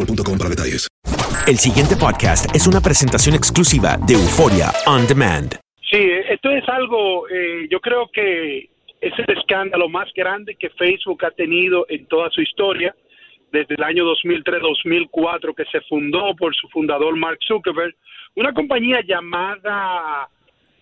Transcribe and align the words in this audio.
boostmobile.com 0.00 0.38
para 0.38 0.50
detalles. 0.50 0.88
El 1.46 1.58
siguiente 1.58 1.96
podcast 1.96 2.54
es 2.54 2.66
una 2.66 2.80
presentación 2.80 3.34
exclusiva 3.34 3.98
de 4.06 4.14
Euforia 4.14 4.72
On 4.86 5.06
Demand. 5.06 5.54
Sí, 5.90 5.98
esto 6.28 6.50
es 6.50 6.68
algo, 6.68 7.28
eh, 7.28 7.66
yo 7.70 7.80
creo 7.80 8.08
que 8.12 8.70
es 9.00 9.12
el 9.18 9.36
escándalo 9.36 9.88
más 9.88 10.08
grande 10.14 10.54
que 10.54 10.70
Facebook 10.70 11.24
ha 11.24 11.30
tenido 11.32 11.86
en 11.88 12.06
toda 12.06 12.30
su 12.30 12.42
historia, 12.42 12.94
desde 13.50 13.74
el 13.74 13.82
año 13.82 14.04
2003-2004 14.04 15.54
que 15.56 15.64
se 15.72 15.80
fundó 15.88 16.36
por 16.36 16.54
su 16.54 16.68
fundador 16.68 17.16
Mark 17.16 17.38
Zuckerberg, 17.48 17.96
una 18.36 18.52
compañía 18.52 19.00
llamada 19.04 20.28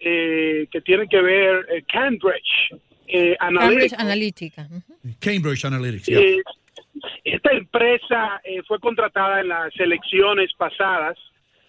eh, 0.00 0.66
que 0.70 0.80
tiene 0.82 1.08
que 1.08 1.22
ver 1.22 1.66
eh, 1.72 1.82
Cambridge, 1.90 2.74
eh, 3.06 3.36
Cambridge 3.38 3.94
Analytica. 3.96 4.68
Cambridge 5.18 5.64
Analytics. 5.64 6.06
yeah. 6.06 6.42
Empresa 7.70 8.40
eh, 8.44 8.62
fue 8.66 8.80
contratada 8.80 9.40
en 9.40 9.48
las 9.48 9.78
elecciones 9.78 10.50
pasadas 10.54 11.18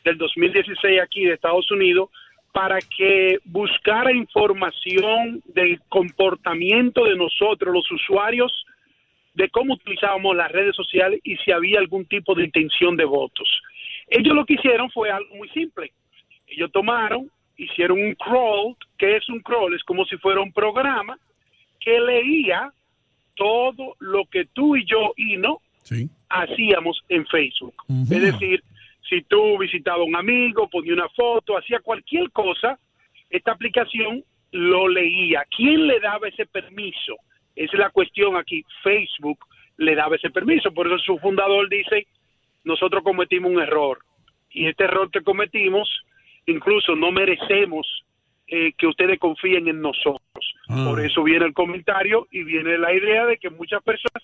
del 0.06 0.18
2016 0.18 1.02
aquí 1.02 1.26
de 1.26 1.34
Estados 1.34 1.70
Unidos 1.72 2.10
para 2.54 2.80
que 2.80 3.40
buscara 3.44 4.14
información 4.14 5.44
del 5.48 5.82
comportamiento 5.90 7.04
de 7.04 7.18
nosotros, 7.18 7.74
los 7.74 7.92
usuarios, 7.92 8.66
de 9.34 9.50
cómo 9.50 9.74
utilizábamos 9.74 10.38
las 10.38 10.50
redes 10.54 10.74
sociales 10.74 11.20
y 11.26 11.36
si 11.38 11.52
había 11.52 11.80
algún 11.80 12.06
tipo 12.06 12.34
de 12.34 12.46
intención 12.46 12.96
de 12.96 13.04
votos. 13.04 13.62
Ellos 14.08 14.34
lo 14.34 14.46
que 14.46 14.54
hicieron 14.54 14.90
fue 14.92 15.12
algo 15.12 15.36
muy 15.36 15.50
simple. 15.50 15.92
Ellos 16.48 16.72
tomaron, 16.72 17.30
hicieron 17.58 18.02
un 18.02 18.16
crawl. 18.16 18.76
¿Qué 18.98 19.18
es 19.18 19.28
un 19.28 19.42
crawl? 19.42 19.76
Es 19.76 19.84
como 19.84 20.06
si 20.06 20.16
fuera 20.18 20.40
un 20.40 20.54
programa 20.54 21.20
que 21.78 22.00
leía 22.00 22.72
todo 23.36 23.98
lo 24.00 24.24
que 24.26 24.46
tú 24.46 24.78
y 24.78 24.86
yo 24.86 25.14
y 25.18 25.36
no 25.36 25.62
hacíamos 26.30 27.04
en 27.10 27.26
Facebook. 27.28 27.76
Es 27.88 28.22
decir, 28.22 28.64
si 29.08 29.22
tú 29.24 29.58
visitabas 29.58 30.02
a 30.02 30.04
un 30.04 30.16
amigo, 30.16 30.70
ponía 30.70 30.94
una 30.94 31.10
foto, 31.10 31.58
hacía 31.58 31.80
cualquier 31.80 32.32
cosa, 32.32 32.78
esta 33.30 33.52
aplicación 33.52 34.24
lo 34.52 34.88
leía. 34.88 35.44
¿Quién 35.56 35.88
le 35.88 36.00
daba 36.00 36.28
ese 36.28 36.46
permiso? 36.46 37.16
Esa 37.56 37.74
es 37.74 37.80
la 37.80 37.90
cuestión 37.90 38.38
aquí. 38.38 38.64
Facebook 38.84 39.40
le 39.78 39.96
daba 39.96 40.16
ese 40.16 40.30
permiso. 40.30 40.72
Por 40.72 40.88
eso 40.88 40.98
su 41.00 41.18
fundador 41.20 41.70
dice, 41.70 42.08
nosotros 42.64 43.04
cometimos 43.04 43.52
un 43.52 43.62
error. 43.62 44.00
Y 44.52 44.68
este 44.68 44.86
error 44.86 45.10
que 45.12 45.22
cometimos, 45.22 45.90
incluso 46.46 46.96
no 46.96 47.12
merecemos 47.12 47.88
eh, 48.48 48.74
que 48.78 48.88
ustedes 48.88 49.20
confíen 49.20 49.68
en 49.68 49.82
nosotros. 49.82 50.56
Por 50.68 51.00
eso 51.02 51.24
viene 51.24 51.46
el 51.46 51.54
comentario 51.54 52.28
y 52.32 52.44
viene 52.44 52.78
la 52.78 52.94
idea 52.94 53.26
de 53.26 53.38
que 53.38 53.50
muchas 53.50 53.82
personas 53.84 54.24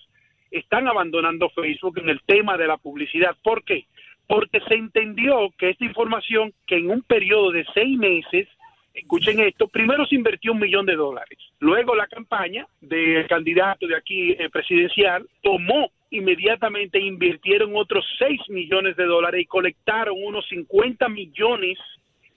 están 0.66 0.88
abandonando 0.88 1.48
Facebook 1.50 1.98
en 1.98 2.08
el 2.08 2.20
tema 2.26 2.56
de 2.56 2.66
la 2.66 2.76
publicidad. 2.76 3.36
¿Por 3.40 3.62
qué? 3.62 3.86
Porque 4.26 4.60
se 4.66 4.74
entendió 4.74 5.50
que 5.56 5.70
esta 5.70 5.84
información, 5.84 6.52
que 6.66 6.76
en 6.76 6.90
un 6.90 7.02
periodo 7.02 7.52
de 7.52 7.64
seis 7.72 7.96
meses, 7.96 8.48
escuchen 8.92 9.38
esto, 9.38 9.68
primero 9.68 10.04
se 10.06 10.16
invirtió 10.16 10.52
un 10.52 10.58
millón 10.58 10.84
de 10.84 10.96
dólares. 10.96 11.38
Luego 11.60 11.94
la 11.94 12.08
campaña 12.08 12.66
del 12.80 13.28
candidato 13.28 13.86
de 13.86 13.96
aquí 13.96 14.32
eh, 14.32 14.48
presidencial 14.50 15.24
tomó 15.40 15.92
inmediatamente, 16.10 16.98
invirtieron 16.98 17.70
otros 17.74 18.04
6 18.18 18.48
millones 18.48 18.96
de 18.96 19.04
dólares 19.04 19.42
y 19.42 19.46
colectaron 19.46 20.16
unos 20.20 20.48
50 20.48 21.08
millones 21.08 21.78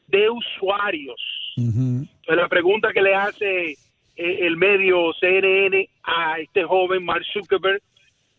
de 0.07 0.29
usuarios. 0.29 1.21
Entonces, 1.55 2.09
la 2.27 2.47
pregunta 2.47 2.91
que 2.93 3.01
le 3.01 3.15
hace 3.15 3.71
eh, 3.71 3.77
el 4.15 4.57
medio 4.57 5.13
CNN 5.19 5.87
a 6.03 6.39
este 6.39 6.63
joven 6.63 7.03
Mark 7.05 7.23
Zuckerberg, 7.31 7.81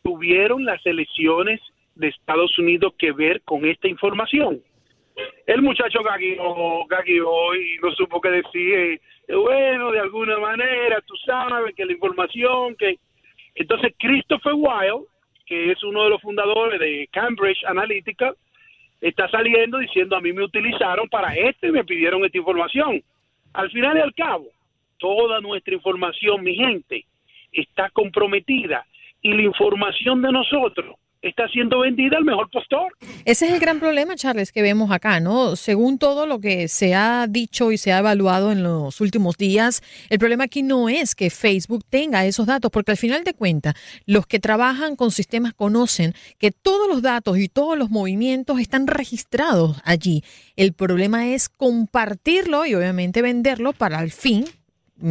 ¿tuvieron 0.03 0.65
las 0.65 0.85
elecciones 0.87 1.61
de 1.95 2.09
Estados 2.09 2.59
Unidos 2.59 2.95
que 2.99 3.13
ver 3.13 3.43
con 3.43 3.65
esta 3.65 3.89
información? 3.89 4.61
El 5.47 5.63
muchacho 5.63 6.03
gagueó, 6.03 6.87
gagueó 6.87 7.55
y 7.55 7.77
no 7.83 7.91
supo 7.93 8.21
qué 8.21 8.31
decir. 8.31 9.01
eh, 9.29 9.35
bueno, 9.35 9.91
de 9.93 10.01
alguna 10.01 10.39
manera, 10.39 11.01
tú 11.07 11.15
sabes 11.25 11.75
que 11.75 11.85
la 11.85 11.93
información 11.93 12.75
que... 12.77 12.99
Entonces, 13.55 13.93
Christopher 13.99 14.55
Wilde, 14.55 15.07
que 15.45 15.73
es 15.73 15.83
uno 15.83 16.05
de 16.05 16.11
los 16.11 16.23
fundadores 16.23 16.79
de 16.81 17.09
Cambridge 17.13 17.63
Analytica, 17.67 18.33
está 19.01 19.29
saliendo 19.29 19.79
diciendo 19.79 20.17
a 20.17 20.21
mí 20.21 20.33
me 20.33 20.45
utilizaron 20.45 21.09
para 21.09 21.35
esto 21.35 21.67
y 21.67 21.73
me 21.73 21.85
pidieron 21.85 22.25
esta 22.25 22.39
información. 22.39 23.03
Al 23.53 23.71
final 23.71 23.97
y 23.97 24.01
al 24.01 24.15
cabo, 24.15 24.47
toda 24.99 25.41
nuestra 25.41 25.75
información, 25.75 26.43
mi 26.43 26.55
gente, 26.55 27.05
está 27.53 27.91
comprometida 27.91 28.87
y 29.23 29.33
la 29.33 29.43
información 29.43 30.23
de 30.23 30.33
nosotros 30.33 30.97
está 31.23 31.47
siendo 31.49 31.81
vendida 31.81 32.17
al 32.17 32.25
mejor 32.25 32.49
postor. 32.51 32.93
Ese 33.25 33.47
es 33.47 33.53
el 33.53 33.61
gran 33.61 33.79
problema, 33.79 34.17
Charles, 34.17 34.53
que 34.53 34.63
vemos 34.63 34.91
acá, 34.91 35.21
¿no? 35.21 35.57
Según 35.57 35.99
todo 35.99 36.27
lo 36.27 36.41
que 36.41 36.69
se 36.69 36.95
ha 36.95 37.27
dicho 37.29 37.73
y 37.73 37.79
se 37.79 37.93
ha 37.93 37.99
evaluado 37.99 38.53
en 38.53 38.63
los 38.63 39.01
últimos 39.01 39.37
días, 39.37 39.83
el 40.09 40.19
problema 40.19 40.45
aquí 40.45 40.63
no 40.63 40.89
es 40.89 41.15
que 41.15 41.31
Facebook 41.31 41.85
tenga 41.89 42.25
esos 42.25 42.47
datos, 42.47 42.71
porque 42.71 42.93
al 42.93 42.97
final 42.97 43.25
de 43.25 43.35
cuentas, 43.35 43.75
los 44.07 44.27
que 44.27 44.41
trabajan 44.41 44.97
con 44.97 45.11
sistemas 45.11 45.53
conocen 45.53 46.15
que 46.39 46.53
todos 46.53 46.89
los 46.89 47.03
datos 47.03 47.39
y 47.39 47.49
todos 47.49 47.77
los 47.77 47.91
movimientos 47.91 48.59
están 48.59 48.87
registrados 48.87 49.81
allí. 49.85 50.23
El 50.57 50.73
problema 50.73 51.29
es 51.29 51.49
compartirlo 51.49 52.65
y 52.65 52.75
obviamente 52.75 53.23
venderlo 53.23 53.73
para 53.73 53.99
al 53.99 54.11
fin 54.11 54.45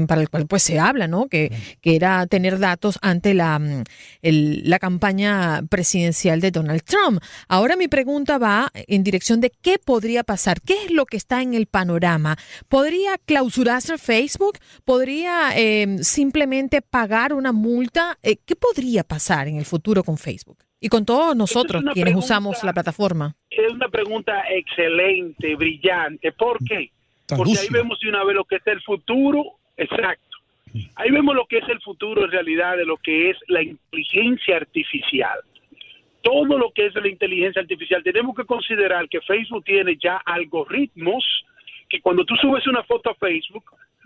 para 0.07 0.21
el 0.21 0.29
cual 0.29 0.47
pues 0.47 0.63
se 0.63 0.79
habla, 0.79 1.07
¿no? 1.07 1.27
Que, 1.27 1.51
que 1.81 1.95
era 1.95 2.25
tener 2.27 2.59
datos 2.59 2.99
ante 3.01 3.33
la, 3.33 3.59
mm, 3.59 3.83
el- 4.21 4.69
la 4.69 4.79
campaña 4.79 5.61
presidencial 5.69 6.41
de 6.41 6.51
Donald 6.51 6.83
Trump. 6.83 7.21
Ahora 7.47 7.75
mi 7.75 7.87
pregunta 7.87 8.37
va 8.37 8.71
en 8.73 9.03
dirección 9.03 9.41
de 9.41 9.51
qué 9.61 9.77
podría 9.79 10.23
pasar, 10.23 10.61
qué 10.61 10.85
es 10.85 10.91
lo 10.91 11.05
que 11.05 11.17
está 11.17 11.41
en 11.41 11.53
el 11.53 11.65
panorama. 11.67 12.37
¿Podría 12.67 13.17
clausurarse 13.25 13.97
Facebook? 13.97 14.57
¿Podría 14.85 15.51
eh, 15.55 15.97
simplemente 16.01 16.81
pagar 16.81 17.33
una 17.33 17.51
multa? 17.51 18.17
Eh, 18.23 18.37
¿Qué 18.45 18.55
podría 18.55 19.03
pasar 19.03 19.47
en 19.47 19.57
el 19.57 19.65
futuro 19.65 20.03
con 20.03 20.17
Facebook? 20.17 20.57
Y 20.81 20.87
con 20.87 21.03
todos 21.05 21.35
nosotros 21.35 21.83
quienes 21.93 22.03
pregunta- 22.03 22.25
usamos 22.25 22.63
la 22.63 22.71
plataforma. 22.73 23.35
Es 23.49 23.71
una 23.73 23.89
pregunta 23.89 24.43
excelente, 24.49 25.55
brillante. 25.55 26.31
¿Por 26.31 26.57
qué? 26.63 26.91
Porque 27.27 27.57
ahí 27.59 27.67
vemos 27.69 27.99
de 28.01 28.09
una 28.09 28.23
vez 28.23 28.35
lo 28.35 28.45
que 28.45 28.55
es 28.55 28.61
el 28.67 28.81
futuro, 28.81 29.58
exacto. 29.79 30.37
Ahí 30.95 31.09
vemos 31.09 31.35
lo 31.35 31.45
que 31.45 31.57
es 31.57 31.69
el 31.69 31.81
futuro 31.81 32.25
en 32.25 32.31
realidad 32.31 32.77
de 32.77 32.85
lo 32.85 32.97
que 32.97 33.31
es 33.31 33.37
la 33.47 33.61
inteligencia 33.61 34.57
artificial. 34.57 35.39
Todo 36.21 36.57
lo 36.57 36.71
que 36.71 36.87
es 36.87 36.95
la 36.95 37.07
inteligencia 37.07 37.61
artificial, 37.61 38.03
tenemos 38.03 38.35
que 38.35 38.45
considerar 38.45 39.07
que 39.09 39.21
Facebook 39.21 39.63
tiene 39.63 39.97
ya 40.01 40.17
algoritmos 40.17 41.23
que 41.87 42.01
cuando 42.01 42.23
tú 42.23 42.35
subes 42.35 42.67
una 42.67 42.83
foto 42.83 43.09
a 43.09 43.15
Facebook, 43.15 43.63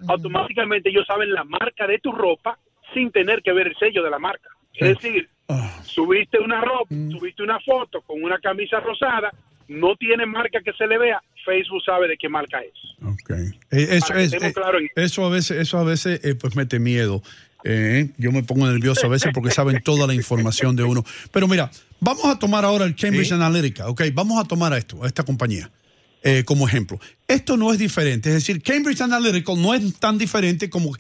automáticamente 0.08 0.90
ellos 0.90 1.06
saben 1.06 1.34
la 1.34 1.44
marca 1.44 1.86
de 1.86 2.00
tu 2.00 2.12
ropa 2.12 2.58
sin 2.94 3.12
tener 3.12 3.42
que 3.42 3.52
ver 3.52 3.68
el 3.68 3.76
sello 3.76 4.04
de 4.04 4.10
la 4.10 4.20
marca. 4.20 4.50
Es 4.74 4.98
decir, 4.98 5.28
subiste 5.84 6.40
una 6.40 6.62
ropa, 6.62 6.96
subiste 7.12 7.44
una 7.44 7.60
foto 7.60 8.02
con 8.02 8.24
una 8.24 8.40
camisa 8.40 8.80
rosada, 8.80 9.32
no 9.68 9.96
tiene 9.96 10.26
marca 10.26 10.62
que 10.62 10.74
se 10.74 10.88
le 10.88 10.98
vea, 10.98 11.22
Facebook 11.44 11.82
sabe 11.86 12.08
de 12.08 12.18
qué 12.18 12.30
marca 12.30 12.60
es. 12.62 12.74
Eh, 13.72 13.88
eso, 13.98 14.14
es- 14.16 14.34
eh, 14.34 14.54
claros 14.54 14.82
en- 14.82 15.04
eso 15.04 15.26
a 15.26 15.30
veces, 15.30 15.58
eso 15.60 15.78
a 15.78 15.84
veces 15.84 16.20
eh, 16.24 16.36
pues 16.36 16.56
mete 16.56 16.80
miedo. 16.80 17.22
Eh, 17.66 18.10
yo 18.18 18.32
me 18.32 18.44
pongo 18.44 18.68
nervioso 18.70 19.06
a 19.06 19.10
veces 19.10 19.32
porque 19.34 19.52
saben 19.52 19.82
toda 19.84 20.06
la 20.06 20.14
información 20.14 20.76
de 20.76 20.84
uno. 20.84 21.06
Pero 21.32 21.48
mira, 21.48 21.72
vamos 22.02 22.26
a 22.26 22.38
tomar 22.38 22.66
ahora 22.66 22.84
el 22.86 22.96
Cambridge 22.96 23.32
Analytica, 23.32 23.88
¿ok? 23.88 24.02
Vamos 24.14 24.44
a 24.44 24.48
tomar 24.48 24.74
a 24.74 24.78
esto, 24.78 25.02
a 25.04 25.08
esta 25.08 25.24
compañía, 25.24 25.72
eh, 26.24 26.44
como 26.46 26.68
ejemplo. 26.68 27.00
Esto 27.26 27.56
no 27.56 27.72
es 27.72 27.80
diferente, 27.80 28.28
es 28.30 28.36
decir, 28.36 28.62
Cambridge 28.62 29.00
Analytica 29.00 29.54
no 29.56 29.74
es 29.74 29.94
tan 29.98 30.18
diferente 30.18 30.70
como 30.70 30.94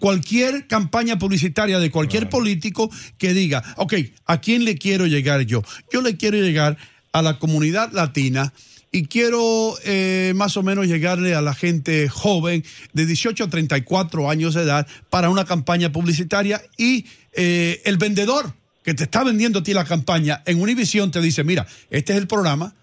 cualquier 0.00 0.66
campaña 0.66 1.18
publicitaria 1.18 1.78
de 1.78 1.90
cualquier 1.90 2.28
político 2.30 2.90
que 3.18 3.34
diga, 3.34 3.62
ok, 3.76 3.94
¿a 4.26 4.40
quién 4.40 4.64
le 4.64 4.76
quiero 4.78 5.06
llegar 5.06 5.42
yo? 5.42 5.62
Yo 5.92 6.00
le 6.00 6.16
quiero 6.16 6.38
llegar 6.38 6.78
a 7.12 7.20
la 7.22 7.38
comunidad 7.38 7.92
latina 7.92 8.52
y 8.96 9.04
quiero 9.08 9.74
eh, 9.84 10.32
más 10.36 10.56
o 10.56 10.62
menos 10.62 10.86
llegarle 10.86 11.34
a 11.34 11.42
la 11.42 11.52
gente 11.52 12.08
joven 12.08 12.64
de 12.94 13.04
18 13.04 13.44
a 13.44 13.50
34 13.50 14.30
años 14.30 14.54
de 14.54 14.62
edad 14.62 14.86
para 15.10 15.28
una 15.28 15.44
campaña 15.44 15.92
publicitaria 15.92 16.62
y 16.78 17.04
eh, 17.34 17.82
el 17.84 17.98
vendedor 17.98 18.54
que 18.82 18.94
te 18.94 19.04
está 19.04 19.22
vendiendo 19.22 19.58
a 19.58 19.62
ti 19.62 19.74
la 19.74 19.84
campaña 19.84 20.42
en 20.46 20.62
Univision 20.62 21.10
te 21.10 21.20
dice, 21.20 21.44
mira, 21.44 21.66
este 21.90 22.14
es 22.14 22.18
el 22.18 22.26
programa 22.26 22.74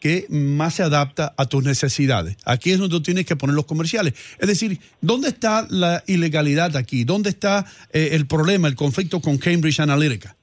que 0.00 0.26
más 0.30 0.76
se 0.76 0.84
adapta 0.84 1.34
a 1.36 1.44
tus 1.44 1.62
necesidades. 1.62 2.38
Aquí 2.46 2.70
es 2.70 2.78
donde 2.78 3.00
tienes 3.00 3.26
que 3.26 3.36
poner 3.36 3.54
los 3.54 3.66
comerciales. 3.66 4.14
Es 4.38 4.48
decir, 4.48 4.80
¿dónde 5.02 5.28
está 5.28 5.66
la 5.68 6.02
ilegalidad 6.06 6.76
aquí? 6.76 7.04
¿Dónde 7.04 7.28
está 7.28 7.66
eh, 7.92 8.10
el 8.12 8.26
problema, 8.26 8.68
el 8.68 8.74
conflicto 8.74 9.20
con 9.20 9.36
Cambridge 9.36 9.80
Analytica? 9.80 10.34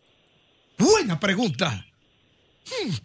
Buena 0.78 1.20
pregunta. 1.20 1.84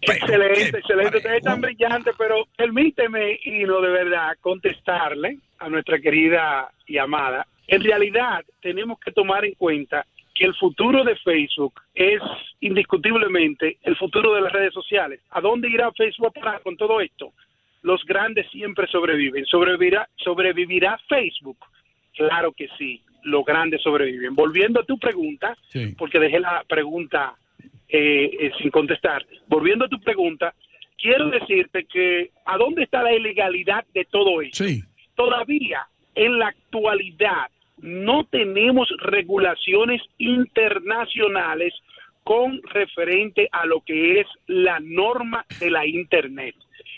Excelente, 0.01 0.79
excelente. 0.79 1.17
Usted 1.19 1.35
es 1.35 1.43
tan 1.43 1.61
brillante, 1.61 2.13
pero 2.17 2.47
permíteme, 2.57 3.39
y 3.45 3.65
no 3.65 3.81
de 3.81 3.91
verdad, 3.91 4.37
contestarle 4.41 5.39
a 5.59 5.69
nuestra 5.69 6.01
querida 6.01 6.71
y 6.87 6.99
amada. 6.99 7.47
En 7.67 7.83
realidad, 7.83 8.45
tenemos 8.61 8.99
que 8.99 9.13
tomar 9.13 9.45
en 9.45 9.55
cuenta 9.55 10.07
que 10.35 10.47
el 10.47 10.55
futuro 10.55 11.05
de 11.05 11.17
Facebook 11.17 11.75
es 11.95 12.21
indiscutiblemente 12.61 13.79
el 13.83 13.97
futuro 13.97 14.35
de 14.35 14.41
las 14.41 14.53
redes 14.53 14.73
sociales. 14.73 15.21
¿A 15.31 15.41
dónde 15.41 15.69
irá 15.69 15.93
Facebook 15.93 16.29
a 16.29 16.41
parar 16.41 16.63
con 16.63 16.77
todo 16.77 17.01
esto? 17.01 17.33
Los 17.83 18.05
grandes 18.05 18.51
siempre 18.51 18.87
sobreviven. 18.87 19.45
¿Sobrevivirá, 19.47 20.09
sobrevivirá 20.17 20.99
Facebook? 21.09 21.59
Claro 22.17 22.53
que 22.53 22.69
sí, 22.79 23.03
los 23.25 23.45
grandes 23.45 23.83
sobreviven. 23.83 24.35
Volviendo 24.35 24.81
a 24.81 24.85
tu 24.85 24.99
pregunta, 24.99 25.57
porque 25.97 26.19
dejé 26.19 26.41
la 26.41 26.65
pregunta 26.67 27.35
eh, 27.93 28.31
eh, 28.41 28.53
sin 28.59 28.71
contestar. 28.71 29.27
Volviendo 29.49 29.85
a 29.85 29.89
tu 29.89 30.01
pregunta, 30.01 30.55
quiero 30.97 31.31
decirte 31.31 31.85
que 31.85 32.31
¿a 32.45 32.57
dónde 32.57 32.85
está 32.85 33.03
la 33.03 33.13
ilegalidad 33.13 33.85
de 33.95 34.05
todo 34.05 34.41
esto? 34.43 34.65
Todavía 35.15 35.87
en 36.15 36.39
la 36.39 36.49
actualidad 36.49 37.51
no 37.79 38.25
tenemos 38.25 38.89
regulaciones 38.99 40.03
internacionales 40.19 41.75
con 42.25 42.61
referente 42.63 43.49
a 43.51 43.67
lo 43.67 43.81
que 43.81 44.21
es 44.21 44.27
la 44.47 44.79
norma 44.81 45.45
de 45.59 45.71
la 45.71 45.87
Internet. 45.87 46.55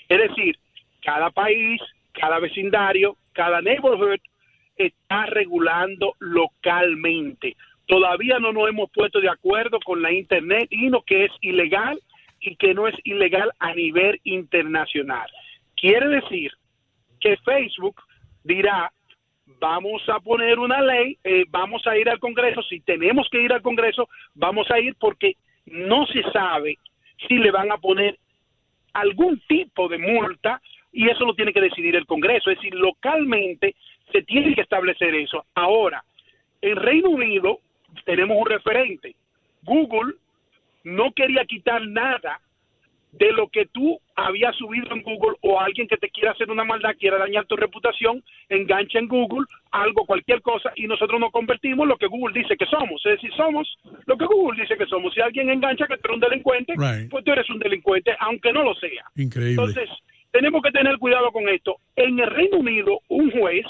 Es 0.08 0.18
decir, 0.18 0.58
cada 1.02 1.30
país, 1.30 1.80
cada 2.12 2.38
vecindario, 2.38 3.16
cada 3.32 3.62
neighborhood 3.62 4.20
está 4.76 5.26
regulando 5.26 6.14
localmente. 6.18 7.56
Todavía 7.86 8.38
no 8.38 8.52
nos 8.52 8.68
hemos 8.68 8.90
puesto 8.90 9.20
de 9.20 9.28
acuerdo 9.28 9.78
con 9.84 10.02
la 10.02 10.12
Internet 10.12 10.68
y 10.70 10.88
lo 10.88 11.02
que 11.02 11.24
es 11.24 11.32
ilegal 11.40 12.00
y 12.40 12.56
que 12.56 12.74
no 12.74 12.88
es 12.88 12.94
ilegal 13.04 13.50
a 13.58 13.74
nivel 13.74 14.20
internacional. 14.24 15.28
Quiere 15.76 16.08
decir 16.08 16.52
que 17.20 17.36
Facebook 17.38 18.00
dirá, 18.44 18.92
vamos 19.60 20.02
a 20.08 20.20
poner 20.20 20.58
una 20.58 20.80
ley, 20.80 21.18
eh, 21.24 21.44
vamos 21.48 21.86
a 21.86 21.96
ir 21.96 22.08
al 22.08 22.18
Congreso, 22.18 22.62
si 22.62 22.80
tenemos 22.80 23.28
que 23.30 23.42
ir 23.42 23.52
al 23.52 23.62
Congreso, 23.62 24.08
vamos 24.34 24.70
a 24.70 24.80
ir 24.80 24.96
porque 24.98 25.36
no 25.66 26.06
se 26.06 26.22
sabe 26.32 26.78
si 27.28 27.38
le 27.38 27.50
van 27.50 27.70
a 27.70 27.78
poner 27.78 28.18
algún 28.92 29.40
tipo 29.46 29.88
de 29.88 29.98
multa 29.98 30.60
y 30.92 31.08
eso 31.08 31.24
lo 31.24 31.34
tiene 31.34 31.52
que 31.52 31.60
decidir 31.60 31.96
el 31.96 32.06
Congreso. 32.06 32.50
Es 32.50 32.58
decir, 32.58 32.74
localmente 32.74 33.74
se 34.10 34.22
tiene 34.22 34.54
que 34.54 34.60
establecer 34.60 35.14
eso. 35.14 35.46
Ahora, 35.54 36.04
en 36.60 36.76
Reino 36.76 37.10
Unido 37.10 37.60
tenemos 38.04 38.36
un 38.36 38.46
referente. 38.46 39.14
Google 39.62 40.14
no 40.84 41.12
quería 41.12 41.44
quitar 41.44 41.86
nada 41.86 42.40
de 43.12 43.30
lo 43.32 43.48
que 43.48 43.66
tú 43.66 44.00
habías 44.16 44.56
subido 44.56 44.90
en 44.90 45.02
Google 45.02 45.36
o 45.42 45.60
alguien 45.60 45.86
que 45.86 45.98
te 45.98 46.08
quiera 46.08 46.32
hacer 46.32 46.50
una 46.50 46.64
maldad, 46.64 46.96
quiera 46.98 47.18
dañar 47.18 47.44
tu 47.44 47.56
reputación, 47.56 48.24
engancha 48.48 48.98
en 48.98 49.06
Google 49.06 49.46
algo, 49.70 50.06
cualquier 50.06 50.40
cosa, 50.40 50.72
y 50.76 50.86
nosotros 50.86 51.20
nos 51.20 51.30
convertimos 51.30 51.84
en 51.84 51.90
lo 51.90 51.98
que 51.98 52.06
Google 52.06 52.40
dice 52.40 52.56
que 52.56 52.64
somos. 52.66 53.04
Es 53.04 53.12
decir, 53.12 53.30
somos 53.36 53.68
lo 54.06 54.16
que 54.16 54.24
Google 54.24 54.62
dice 54.62 54.78
que 54.78 54.86
somos. 54.86 55.12
Si 55.12 55.20
alguien 55.20 55.50
engancha 55.50 55.86
que 55.86 55.98
tú 55.98 56.06
eres 56.06 56.14
un 56.14 56.20
delincuente, 56.20 56.72
Right. 56.76 57.10
pues 57.10 57.22
tú 57.24 57.32
eres 57.32 57.48
un 57.50 57.58
delincuente, 57.58 58.16
aunque 58.18 58.50
no 58.52 58.62
lo 58.62 58.74
sea. 58.76 59.04
Increíble. 59.16 59.62
Entonces, 59.62 59.90
tenemos 60.30 60.62
que 60.62 60.70
tener 60.70 60.96
cuidado 60.96 61.30
con 61.32 61.46
esto. 61.50 61.76
En 61.96 62.18
el 62.18 62.30
Reino 62.30 62.56
Unido, 62.56 63.00
un 63.08 63.30
juez 63.30 63.66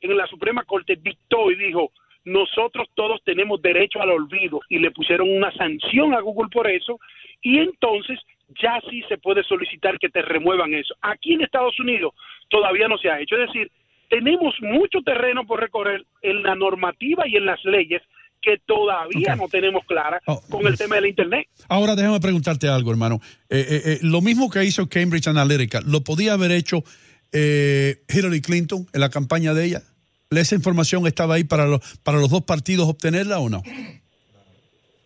en 0.00 0.16
la 0.16 0.26
Suprema 0.28 0.62
Corte 0.62 0.96
dictó 1.02 1.50
y 1.50 1.56
dijo, 1.56 1.90
nosotros 2.28 2.88
todos 2.94 3.20
tenemos 3.24 3.60
derecho 3.62 4.00
al 4.00 4.10
olvido 4.10 4.60
y 4.68 4.78
le 4.78 4.90
pusieron 4.90 5.28
una 5.30 5.52
sanción 5.52 6.14
a 6.14 6.20
Google 6.20 6.48
por 6.52 6.70
eso 6.70 6.98
y 7.42 7.58
entonces 7.58 8.18
ya 8.62 8.80
sí 8.90 9.02
se 9.08 9.18
puede 9.18 9.42
solicitar 9.44 9.98
que 9.98 10.08
te 10.08 10.22
remuevan 10.22 10.74
eso. 10.74 10.94
Aquí 11.02 11.34
en 11.34 11.42
Estados 11.42 11.78
Unidos 11.80 12.14
todavía 12.48 12.88
no 12.88 12.98
se 12.98 13.10
ha 13.10 13.20
hecho. 13.20 13.36
Es 13.36 13.48
decir, 13.48 13.70
tenemos 14.08 14.54
mucho 14.60 15.00
terreno 15.04 15.46
por 15.46 15.60
recorrer 15.60 16.04
en 16.22 16.42
la 16.42 16.54
normativa 16.54 17.26
y 17.26 17.36
en 17.36 17.46
las 17.46 17.62
leyes 17.64 18.02
que 18.40 18.58
todavía 18.66 19.34
no 19.36 19.48
tenemos 19.48 19.84
clara 19.84 20.20
con 20.48 20.66
el 20.66 20.78
tema 20.78 20.94
de 20.96 21.00
la 21.02 21.08
Internet. 21.08 21.48
Ahora 21.68 21.96
déjame 21.96 22.20
preguntarte 22.20 22.68
algo, 22.68 22.90
hermano. 22.90 23.20
Eh, 23.50 23.66
eh, 23.68 23.82
eh, 23.84 23.98
lo 24.02 24.20
mismo 24.20 24.48
que 24.48 24.64
hizo 24.64 24.88
Cambridge 24.88 25.26
Analytica, 25.26 25.80
¿lo 25.84 26.02
podía 26.02 26.34
haber 26.34 26.52
hecho 26.52 26.84
eh, 27.32 28.02
Hillary 28.08 28.40
Clinton 28.40 28.86
en 28.92 29.00
la 29.00 29.10
campaña 29.10 29.54
de 29.54 29.66
ella? 29.66 29.82
¿Esa 30.30 30.54
información 30.54 31.06
estaba 31.06 31.36
ahí 31.36 31.44
para 31.44 31.66
los, 31.66 31.80
para 32.02 32.18
los 32.18 32.28
dos 32.28 32.42
partidos 32.42 32.86
obtenerla 32.86 33.38
o 33.38 33.48
no? 33.48 33.62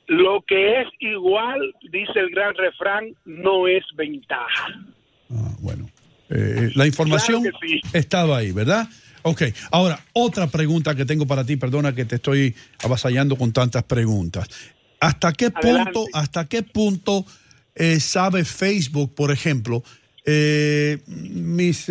Lo 0.09 0.43
que 0.47 0.81
es 0.81 0.89
igual, 0.99 1.61
dice 1.93 2.13
el 2.17 2.31
gran 2.31 2.55
refrán, 2.57 3.15
no 3.25 3.69
es 3.69 3.85
ventaja. 3.97 4.67
Eh, 6.29 6.71
la 6.75 6.87
información 6.87 7.43
Claro 7.43 7.59
que 7.61 7.69
sí. 7.69 7.81
estaba 7.93 8.39
ahí, 8.39 8.53
¿verdad? 8.53 8.89
Ok, 9.23 9.43
ahora 9.71 10.01
otra 10.13 10.49
pregunta 10.49 10.97
que 10.97 11.05
tengo 11.05 11.27
para 11.27 11.45
ti, 11.45 11.57
perdona 11.57 11.95
que 11.95 12.05
te 12.05 12.17
estoy 12.17 12.57
avasallando 12.83 13.37
con 13.37 13.53
tantas 13.53 13.85
preguntas. 13.85 14.49
¿Hasta 14.99 15.33
qué 15.33 15.53
Adelante. 15.55 15.93
punto, 15.93 16.19
hasta 16.19 16.49
qué 16.49 16.63
punto 16.63 17.25
eh, 17.77 18.01
sabe 18.01 18.45
Facebook, 18.45 19.15
por 19.15 19.31
ejemplo, 19.31 19.85
eh, 20.25 20.99
mis, 21.07 21.89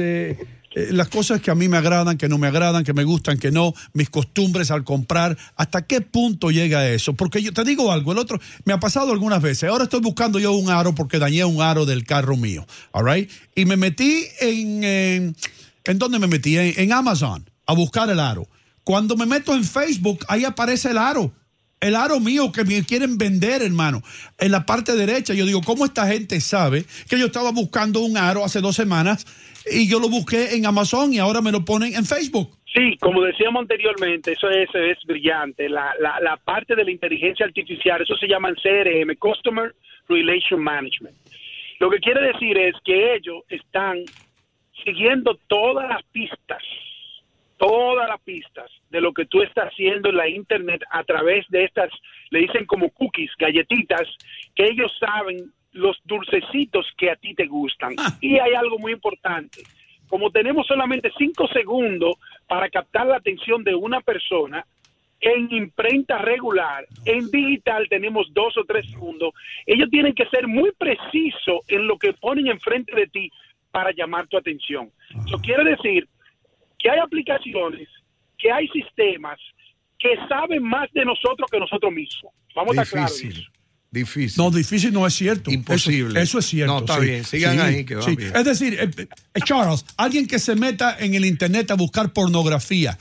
eh, 0.74 0.90
las 0.92 1.10
cosas 1.10 1.42
que 1.42 1.52
a 1.52 1.56
mí 1.56 1.68
me 1.68 1.78
agradan, 1.78 2.18
que 2.18 2.30
no 2.30 2.38
me 2.38 2.48
agradan, 2.48 2.84
que 2.84 2.94
me 2.94 3.04
gustan, 3.04 3.38
que 3.38 3.52
no, 3.52 3.74
mis 3.94 4.10
costumbres 4.10 4.72
al 4.72 4.84
comprar, 4.84 5.38
¿hasta 5.56 5.86
qué 5.86 6.02
punto 6.02 6.50
llega 6.50 6.88
eso? 6.90 7.14
Porque 7.14 7.42
yo 7.42 7.52
te 7.52 7.64
digo 7.64 7.92
algo, 7.92 8.14
el 8.14 8.18
otro, 8.18 8.40
me 8.64 8.74
ha 8.74 8.80
pasado 8.80 9.12
algunas 9.12 9.42
veces, 9.42 9.70
ahora 9.70 9.84
estoy 9.84 10.00
buscando 10.00 10.40
yo 10.40 10.54
un 10.54 10.70
aro 10.70 10.96
porque 10.96 11.20
dañé 11.20 11.44
un 11.44 11.62
aro 11.62 11.86
del 11.86 12.06
carro 12.06 12.38
mío, 12.38 12.66
all 12.92 13.06
right? 13.06 13.30
Y 13.54 13.66
me 13.66 13.76
metí 13.76 14.26
en, 14.40 14.84
en, 14.84 15.36
¿en 15.84 16.00
dónde 16.00 16.20
me 16.20 16.28
metí? 16.28 16.58
En, 16.58 16.74
en 16.78 16.94
Amazon 16.94 17.50
a 17.66 17.74
buscar 17.74 18.10
el 18.10 18.20
aro. 18.20 18.48
Cuando 18.84 19.16
me 19.16 19.26
meto 19.26 19.54
en 19.54 19.64
Facebook, 19.64 20.26
ahí 20.28 20.46
aparece 20.46 20.92
el 20.92 20.98
aro. 20.98 21.34
El 21.82 21.96
aro 21.96 22.20
mío 22.20 22.52
que 22.52 22.64
me 22.64 22.86
quieren 22.86 23.18
vender, 23.18 23.64
hermano. 23.64 24.02
En 24.38 24.52
la 24.52 24.68
parte 24.68 24.96
derecha, 24.96 25.34
yo 25.34 25.48
digo, 25.48 25.62
¿cómo 25.66 25.84
esta 25.84 26.08
gente 26.08 26.40
sabe 26.40 26.86
que 27.10 27.18
yo 27.18 27.26
estaba 27.26 27.52
buscando 27.52 28.02
un 28.02 28.18
aro 28.18 28.46
hace 28.46 28.62
dos 28.62 28.76
semanas 28.76 29.26
y 29.66 29.90
yo 29.90 30.00
lo 30.00 30.08
busqué 30.08 30.56
en 30.56 30.68
Amazon 30.68 31.12
y 31.12 31.18
ahora 31.18 31.42
me 31.42 31.52
lo 31.52 31.66
ponen 31.66 31.96
en 31.96 32.06
Facebook? 32.06 32.56
Sí, 32.72 32.96
como 33.00 33.24
decíamos 33.24 33.62
anteriormente, 33.62 34.34
eso 34.34 34.48
es, 34.50 34.70
es 34.76 34.98
brillante. 35.06 35.68
La, 35.68 35.92
la, 36.00 36.20
la 36.22 36.38
parte 36.38 36.76
de 36.76 36.86
la 36.86 36.92
inteligencia 36.92 37.48
artificial, 37.48 38.02
eso 38.02 38.16
se 38.16 38.28
llama 38.28 38.54
CRM, 38.54 39.16
Customer 39.18 39.74
Relation 40.08 40.64
Management. 40.64 41.18
Lo 41.80 41.90
que 41.90 41.98
quiere 41.98 42.22
decir 42.32 42.58
es 42.60 42.76
que 42.86 43.16
ellos 43.16 43.44
están 43.50 43.98
siguiendo 44.86 45.38
todas 45.48 45.90
las 45.90 46.04
pistas, 46.12 46.62
todas 47.62 48.10
las 48.10 48.20
pistas 48.22 48.72
de 48.90 49.00
lo 49.00 49.14
que 49.14 49.28
tú 49.28 49.44
estás 49.44 49.68
haciendo 49.68 50.10
en 50.10 50.18
la 50.18 50.28
internet 50.28 50.82
a 50.90 51.04
través 51.04 51.48
de 51.50 51.64
estas, 51.64 51.92
le 52.32 52.40
dicen 52.40 52.66
como 52.66 52.90
cookies, 52.90 53.30
galletitas, 53.38 54.08
que 54.56 54.66
ellos 54.66 54.92
saben 55.00 55.54
los 55.72 55.96
dulcecitos 56.06 56.88
que 56.98 57.12
a 57.12 57.16
ti 57.16 57.36
te 57.36 57.46
gustan. 57.46 57.96
Y 58.20 58.40
hay 58.40 58.56
algo 58.56 58.80
muy 58.80 58.94
importante. 58.94 59.62
Como 60.08 60.32
tenemos 60.32 60.66
solamente 60.66 61.12
cinco 61.20 61.48
segundos 61.50 62.16
para 62.48 62.68
captar 62.68 63.06
la 63.06 63.18
atención 63.18 63.64
de 63.64 63.76
una 63.76 64.02
persona, 64.02 64.66
en 65.20 65.54
imprenta 65.54 66.18
regular, 66.18 66.88
en 67.06 67.30
digital 67.30 67.88
tenemos 67.90 68.34
dos 68.34 68.58
o 68.58 68.66
tres 68.66 68.90
segundos. 68.90 69.36
Ellos 69.68 69.88
tienen 69.92 70.16
que 70.16 70.26
ser 70.26 70.48
muy 70.48 70.72
precisos 70.72 71.60
en 71.68 71.86
lo 71.86 72.00
que 72.00 72.14
ponen 72.14 72.48
enfrente 72.48 72.96
de 72.96 73.06
ti 73.06 73.30
para 73.70 73.92
llamar 73.92 74.28
tu 74.28 74.36
atención. 74.36 74.90
Eso 75.28 75.38
quiere 75.38 75.64
decir 75.64 76.08
que 76.82 76.90
hay 76.90 77.00
aplicaciones, 77.00 77.88
que 78.38 78.52
hay 78.52 78.68
sistemas 78.70 79.40
que 80.00 80.10
saben 80.28 80.64
más 80.64 80.92
de 80.94 81.06
nosotros 81.06 81.50
que 81.52 81.60
nosotros 81.60 81.92
mismos. 81.94 82.34
Vamos 82.56 82.78
a 82.78 82.82
estar 82.82 83.00
claros. 83.08 83.22
Difícil. 83.92 84.42
No, 84.42 84.50
difícil 84.50 84.94
no 84.94 85.06
es 85.06 85.14
cierto. 85.14 85.52
Imposible. 85.52 86.12
Eso, 86.22 86.22
eso 86.22 86.40
es 86.40 86.46
cierto. 86.46 86.74
No, 86.74 86.80
está 86.80 86.96
sí. 87.00 87.06
bien. 87.06 87.24
Sigan 87.26 87.56
Sí, 87.56 87.60
ahí, 87.62 87.86
que 87.86 87.96
va 87.96 88.02
sí. 88.04 88.16
bien. 88.16 88.36
Es 88.36 88.46
decir, 88.46 88.74
eh, 88.80 88.90
eh, 88.98 89.40
Charles, 89.44 89.86
alguien 89.98 90.28
que 90.28 90.40
se 90.40 90.56
meta 90.56 90.96
en 90.98 91.14
el 91.14 91.26
internet 91.26 91.70
a 91.72 91.76
buscar 91.76 92.14
pornografía, 92.14 92.98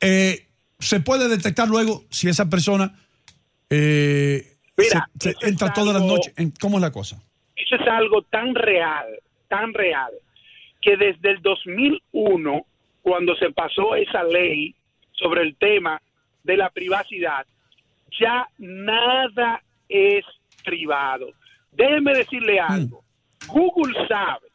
eh, 0.00 0.46
se 0.78 1.00
puede 1.00 1.28
detectar 1.28 1.68
luego 1.68 2.04
si 2.10 2.28
esa 2.28 2.48
persona 2.48 2.94
eh, 3.70 4.56
Mira, 4.76 5.08
se- 5.18 5.24
se 5.24 5.30
eso 5.30 5.38
es 5.42 5.48
entra 5.48 5.72
todas 5.72 5.94
las 5.94 6.02
noches. 6.02 6.32
en- 6.36 6.52
¿Cómo 6.60 6.78
es 6.78 6.82
la 6.82 6.90
cosa? 6.90 7.22
Eso 7.56 7.76
es 7.76 7.86
algo 7.88 8.22
tan 8.22 8.54
real, 8.54 9.06
tan 9.48 9.72
real, 9.74 10.10
que 10.80 10.96
desde 10.96 11.30
el 11.32 11.42
2001, 11.42 12.66
cuando 13.04 13.36
se 13.36 13.50
pasó 13.50 13.94
esa 13.96 14.24
ley 14.24 14.74
sobre 15.12 15.42
el 15.42 15.54
tema 15.56 16.00
de 16.42 16.56
la 16.56 16.70
privacidad, 16.70 17.44
ya 18.18 18.48
nada 18.56 19.62
es 19.90 20.24
privado. 20.64 21.26
Déjeme 21.70 22.14
decirle 22.14 22.58
algo. 22.58 23.04
Google 23.46 23.92
sabe 24.08 24.46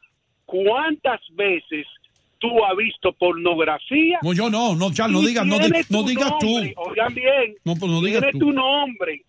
cuántas 0.45 1.21
veces 1.35 1.85
tú 2.39 2.49
has 2.65 2.75
visto 2.75 3.11
pornografía. 3.13 4.17
No, 4.23 4.33
yo 4.33 4.49
no, 4.49 4.75
no, 4.75 4.91
Charles, 4.91 5.21
no 5.21 5.27
digas, 5.27 5.45
no, 5.45 5.59
di- 5.59 5.69
no 5.89 6.03
digas 6.03 6.31
nombre. 6.41 6.73
tú. 6.73 6.81
Oigan 6.89 7.13
bien. 7.13 7.55
No, 7.63 7.75
pues 7.75 7.91
no 7.91 8.01
digas 8.01 8.21
tiene 8.23 8.39
tú. 8.39 8.47
tu 8.47 8.51
nombre. 8.51 9.21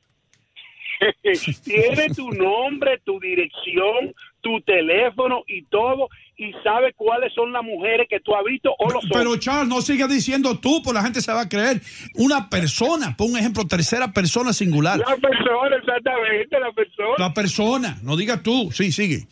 tiene 1.65 2.09
tu 2.15 2.31
nombre, 2.31 3.01
tu 3.05 3.19
dirección, 3.21 4.15
tu 4.41 4.61
teléfono 4.63 5.45
y 5.47 5.63
todo, 5.65 6.09
y 6.37 6.53
sabe 6.65 6.93
cuáles 6.95 7.33
son 7.35 7.53
las 7.53 7.63
mujeres 7.63 8.07
que 8.09 8.21
tú 8.21 8.35
has 8.35 8.45
visto 8.45 8.75
o 8.79 8.91
los 8.91 9.05
Pero 9.11 9.31
hombres. 9.31 9.45
Charles, 9.45 9.69
no 9.69 9.81
sigas 9.81 10.09
diciendo 10.09 10.59
tú, 10.59 10.83
pues 10.83 10.95
la 10.95 11.03
gente 11.03 11.21
se 11.21 11.33
va 11.33 11.43
a 11.43 11.49
creer. 11.49 11.81
Una 12.15 12.49
persona, 12.49 13.15
pon 13.17 13.33
un 13.33 13.39
ejemplo, 13.39 13.67
tercera 13.67 14.13
persona 14.13 14.53
singular. 14.53 14.99
La 14.99 15.17
persona, 15.17 15.77
exactamente, 15.77 16.61
la 16.61 16.73
persona. 16.73 17.15
La 17.19 17.35
persona, 17.35 17.99
no 18.03 18.17
digas 18.17 18.43
tú. 18.43 18.71
Sí, 18.73 18.93
sigue. 18.93 19.27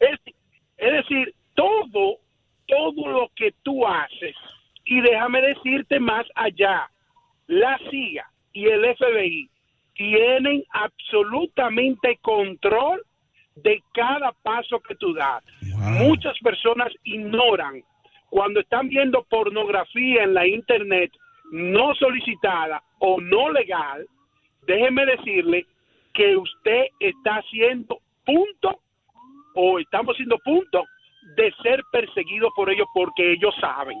Es, 0.00 0.18
es 0.78 0.92
decir, 0.92 1.34
todo, 1.54 2.18
todo 2.66 3.08
lo 3.08 3.30
que 3.34 3.54
tú 3.62 3.86
haces, 3.86 4.34
y 4.84 5.00
déjame 5.00 5.42
decirte 5.42 6.00
más 6.00 6.26
allá, 6.34 6.90
la 7.46 7.78
CIA 7.90 8.24
y 8.52 8.66
el 8.66 8.96
FBI 8.96 9.50
tienen 9.98 10.64
absolutamente 10.70 12.18
control 12.22 13.02
de 13.56 13.82
cada 13.92 14.32
paso 14.42 14.80
que 14.80 14.94
tú 14.94 15.12
das. 15.12 15.42
Muchas 16.00 16.38
personas 16.38 16.92
ignoran 17.02 17.82
cuando 18.30 18.60
están 18.60 18.88
viendo 18.88 19.24
pornografía 19.24 20.22
en 20.22 20.34
la 20.34 20.46
internet 20.46 21.10
no 21.50 21.94
solicitada 21.94 22.82
o 23.00 23.20
no 23.20 23.50
legal, 23.50 24.06
déjeme 24.66 25.04
decirle 25.04 25.66
que 26.14 26.36
usted 26.36 26.86
está 27.00 27.36
haciendo 27.36 27.98
punto 28.24 28.80
o 29.54 29.80
estamos 29.80 30.14
haciendo 30.14 30.38
punto 30.44 30.84
de 31.36 31.52
ser 31.62 31.82
perseguidos 31.90 32.52
por 32.54 32.70
ellos 32.70 32.86
porque 32.94 33.32
ellos 33.32 33.54
saben. 33.60 33.98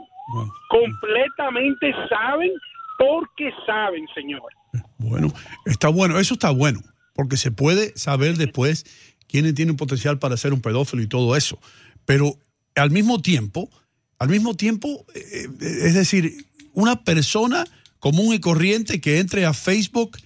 Completamente 0.68 1.92
saben 2.08 2.52
porque 2.98 3.52
saben, 3.66 4.06
señor. 4.14 4.52
Bueno, 4.98 5.32
está 5.64 5.88
bueno, 5.88 6.18
eso 6.18 6.34
está 6.34 6.50
bueno, 6.50 6.82
porque 7.14 7.36
se 7.36 7.50
puede 7.50 7.92
saber 7.96 8.36
después 8.36 8.84
quiénes 9.28 9.54
tienen 9.54 9.76
potencial 9.76 10.18
para 10.18 10.36
ser 10.36 10.52
un 10.52 10.60
pedófilo 10.60 11.02
y 11.02 11.06
todo 11.06 11.36
eso. 11.36 11.58
Pero 12.04 12.38
al 12.74 12.90
mismo 12.90 13.22
tiempo, 13.22 13.70
al 14.18 14.28
mismo 14.28 14.54
tiempo, 14.54 15.06
eh, 15.14 15.48
eh, 15.60 15.78
es 15.84 15.94
decir, 15.94 16.46
una 16.72 17.04
persona 17.04 17.64
común 18.00 18.34
y 18.34 18.40
corriente 18.40 19.00
que 19.00 19.18
entre 19.18 19.46
a 19.46 19.52
Facebook 19.52 20.18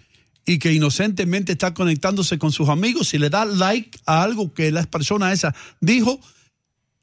y 0.44 0.58
que 0.58 0.72
inocentemente 0.72 1.52
está 1.52 1.72
conectándose 1.74 2.38
con 2.38 2.52
sus 2.52 2.68
amigos 2.68 3.14
y 3.14 3.18
le 3.18 3.30
da 3.30 3.44
like 3.44 3.98
a 4.06 4.22
algo 4.22 4.52
que 4.52 4.72
la 4.72 4.82
persona 4.84 5.32
esa 5.32 5.54
dijo, 5.80 6.20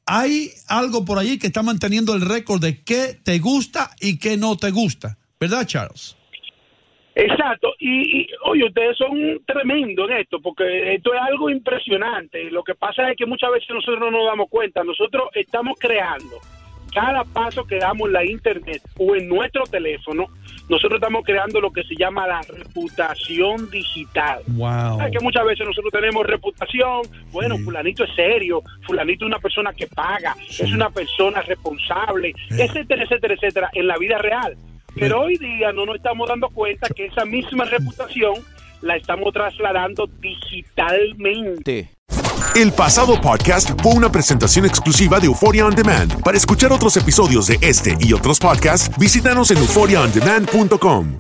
hay 0.06 0.52
algo 0.68 1.06
por 1.06 1.20
allí 1.20 1.38
que 1.38 1.48
está 1.48 1.62
manteniendo 1.64 2.16
el 2.16 2.22
récord 2.22 2.62
de 2.62 2.84
qué 2.84 3.20
te 3.24 3.40
gusta 3.40 3.96
y 4.02 4.18
qué 4.18 4.38
no 4.38 4.58
te 4.58 4.72
gusta. 4.72 5.18
¿Verdad, 5.40 5.66
Charles? 5.68 6.16
Exacto, 7.16 7.74
y, 7.80 8.22
y, 8.22 8.28
oye, 8.46 8.66
ustedes 8.66 8.98
son 8.98 9.42
tremendos 9.46 10.10
en 10.10 10.18
esto, 10.18 10.39
porque 10.42 10.94
esto 10.96 11.13
es 11.13 11.22
algo 11.22 11.50
impresionante. 11.50 12.50
Lo 12.51 12.63
que 12.63 12.75
pasa 12.75 13.12
es 13.12 13.18
que 13.18 13.25
muchas 13.25 13.51
veces 13.51 13.70
nosotros 13.70 14.00
no 14.00 14.12
nos 14.12 14.25
damos 14.25 14.50
cuenta, 14.50 14.84
nosotros 14.84 15.30
estamos 15.34 15.78
creando 15.80 16.39
cada 16.94 17.24
paso 17.24 17.66
que 17.66 17.78
damos 17.78 18.08
en 18.08 18.13
la 18.13 18.25
internet 18.25 18.82
o 18.98 19.16
en 19.16 19.28
nuestro 19.28 19.63
teléfono, 19.63 20.25
nosotros 20.70 20.96
estamos 20.96 21.24
creando 21.25 21.60
lo 21.62 21.72
que 21.72 21.84
se 21.84 21.96
llama 21.96 22.28
la 22.28 22.42
reputación 22.42 23.70
digital. 23.70 24.42
Wow. 24.48 24.98
¿Sabes 24.98 25.18
que 25.18 25.24
muchas 25.24 25.46
veces 25.46 25.66
nosotros 25.66 25.92
tenemos 25.92 26.25
reputación? 26.25 27.01
Bueno, 27.32 27.58
fulanito 27.58 28.04
es 28.04 28.13
serio, 28.16 28.62
fulanito 28.86 29.25
es 29.25 29.30
una 29.30 29.39
persona 29.39 29.74
que 29.74 29.88
paga, 29.88 30.36
es 30.48 30.72
una 30.72 30.89
persona 30.89 31.42
responsable, 31.42 32.34
etcétera, 32.51 33.04
etcétera, 33.04 33.34
etcétera, 33.34 33.70
en 33.74 33.88
la 33.88 33.98
vida 33.98 34.18
real. 34.18 34.56
Pero 35.00 35.22
hoy 35.22 35.38
día 35.38 35.72
no 35.72 35.86
nos 35.86 35.96
estamos 35.96 36.27
dando 36.27 36.50
cuenta 36.50 36.88
que 36.89 37.06
esa 37.06 37.24
misma 37.24 37.63
reputación 37.63 38.34
la 38.82 38.98
estamos 38.98 39.32
trasladando 39.34 40.08
digitalmente. 40.20 41.96
El 42.56 42.74
pasado 42.74 43.20
podcast 43.22 43.70
fue 43.82 43.94
una 43.94 44.12
presentación 44.12 44.65
exclusiva 44.65 45.20
de 45.20 45.27
Euphoria 45.27 45.65
On 45.65 45.74
Demand. 45.74 46.22
Para 46.22 46.36
escuchar 46.36 46.74
otros 46.74 46.98
episodios 46.98 47.48
de 47.48 47.58
este 47.62 47.96
y 48.00 48.12
otros 48.12 48.39
podcasts, 48.39 48.91
visítanos 48.98 49.51
en 49.51 49.58
euphoriaondemand.com. 49.60 51.20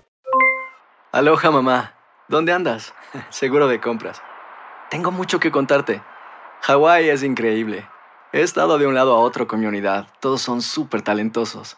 Aloha 1.11 1.51
mamá, 1.51 1.93
¿dónde 2.27 2.51
andas? 2.51 2.93
Seguro 3.29 3.67
de 3.67 3.79
compras. 3.79 4.21
Tengo 4.89 5.11
mucho 5.11 5.39
que 5.39 5.51
contarte. 5.51 6.01
Hawái 6.61 7.09
es 7.09 7.23
increíble. 7.23 7.87
He 8.33 8.41
estado 8.41 8.77
de 8.77 8.87
un 8.87 8.95
lado 8.95 9.15
a 9.15 9.19
otro 9.19 9.47
con 9.47 9.61
mi 9.61 9.67
unidad. 9.67 10.07
Todos 10.19 10.41
son 10.41 10.61
súper 10.61 11.01
talentosos. 11.01 11.77